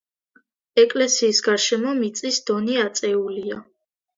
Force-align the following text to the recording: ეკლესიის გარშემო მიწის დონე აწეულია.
ეკლესიის 0.83 1.43
გარშემო 1.49 1.93
მიწის 1.99 2.41
დონე 2.49 2.81
აწეულია. 2.89 3.63